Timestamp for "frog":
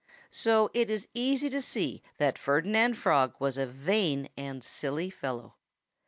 2.95-3.35